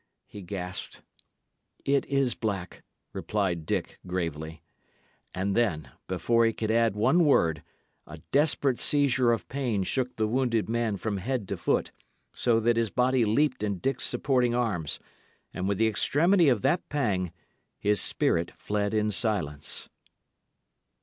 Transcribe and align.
he 0.25 0.41
gasped. 0.41 1.03
"It 1.85 2.07
is 2.07 2.33
black," 2.33 2.81
replied 3.13 3.67
Dick, 3.67 3.99
gravely. 4.07 4.63
And 5.35 5.55
then, 5.55 5.91
before 6.07 6.43
he 6.43 6.53
could 6.53 6.71
add 6.71 6.95
one 6.95 7.23
word, 7.23 7.61
a 8.07 8.17
desperate 8.31 8.79
seizure 8.79 9.31
of 9.31 9.47
pain 9.47 9.83
shook 9.83 10.15
the 10.15 10.25
wounded 10.27 10.67
man 10.67 10.97
from 10.97 11.17
head 11.17 11.47
to 11.49 11.55
foot, 11.55 11.91
so 12.33 12.59
that 12.61 12.77
his 12.77 12.89
body 12.89 13.25
leaped 13.25 13.61
in 13.61 13.77
Dick's 13.77 14.07
supporting 14.07 14.55
arms, 14.55 14.99
and 15.53 15.67
with 15.67 15.77
the 15.77 15.87
extremity 15.87 16.49
of 16.49 16.63
that 16.63 16.89
pang 16.89 17.31
his 17.77 18.01
spirit 18.01 18.49
fled 18.57 18.95
in 18.95 19.11
silence. 19.11 19.87